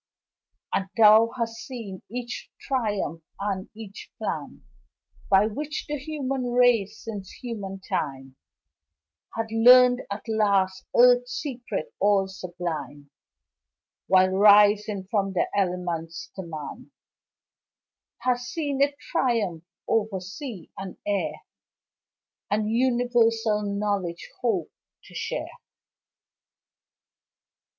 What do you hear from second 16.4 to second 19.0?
man Hast seen it